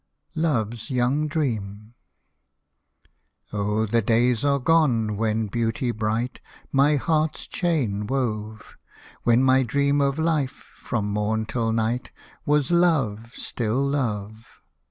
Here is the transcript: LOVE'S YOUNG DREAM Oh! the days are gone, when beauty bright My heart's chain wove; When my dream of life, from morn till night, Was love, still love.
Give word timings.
LOVE'S 0.33 0.89
YOUNG 0.89 1.27
DREAM 1.27 1.93
Oh! 3.53 3.85
the 3.85 4.01
days 4.01 4.43
are 4.43 4.57
gone, 4.57 5.15
when 5.15 5.45
beauty 5.45 5.91
bright 5.91 6.41
My 6.71 6.95
heart's 6.95 7.45
chain 7.45 8.07
wove; 8.07 8.77
When 9.25 9.43
my 9.43 9.61
dream 9.61 10.01
of 10.01 10.17
life, 10.17 10.71
from 10.75 11.05
morn 11.11 11.45
till 11.45 11.71
night, 11.71 12.09
Was 12.47 12.71
love, 12.71 13.31
still 13.35 13.85
love. 13.85 14.47